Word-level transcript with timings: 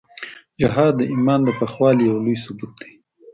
جهاد 0.59 0.93
د 0.97 1.01
ایمان 1.11 1.39
د 1.45 1.49
پخوالي 1.59 2.03
یو 2.09 2.17
لوی 2.25 2.37
ثبوت 2.43 2.71
دی. 2.81 2.91